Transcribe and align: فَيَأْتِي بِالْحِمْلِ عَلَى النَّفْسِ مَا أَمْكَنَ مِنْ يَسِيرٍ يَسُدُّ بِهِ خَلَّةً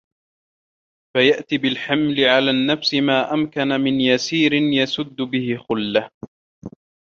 فَيَأْتِي 1.17 1.57
بِالْحِمْلِ 1.57 2.23
عَلَى 2.25 2.51
النَّفْسِ 2.51 2.93
مَا 2.93 3.33
أَمْكَنَ 3.33 3.67
مِنْ 3.67 4.01
يَسِيرٍ 4.01 4.53
يَسُدُّ 4.53 5.15
بِهِ 5.21 5.57
خَلَّةً 5.69 6.11